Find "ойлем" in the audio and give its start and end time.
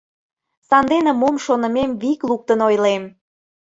2.67-3.03